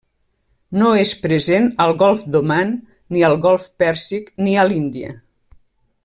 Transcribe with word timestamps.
No 0.83 0.87
és 1.01 1.09
present 1.25 1.67
al 1.85 1.93
golf 2.01 2.23
d'Oman, 2.35 2.71
ni 3.17 3.25
al 3.27 3.37
golf 3.47 3.67
Pèrsic 3.83 4.31
ni 4.47 4.55
a 4.63 4.69
l'Índia. 4.71 5.13